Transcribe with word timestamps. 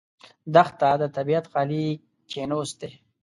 دښته 0.53 0.89
د 1.01 1.03
طبیعت 1.15 1.45
خالي 1.51 1.85
کینوس 2.29 2.71
دی. 2.79 2.91